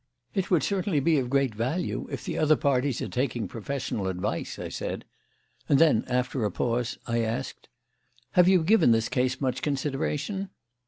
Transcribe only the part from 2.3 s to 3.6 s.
other parties are taking